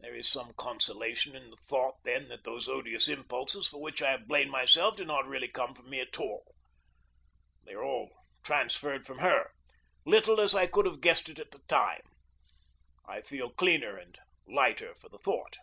[0.00, 4.10] There is some consolation in the thought, then, that those odious impulses for which I
[4.10, 6.54] have blamed myself do not really come from me at all.
[7.64, 8.10] They are all
[8.42, 9.52] transferred from her,
[10.04, 12.02] little as I could have guessed it at the time.
[13.08, 15.56] I feel cleaner and lighter for the thought.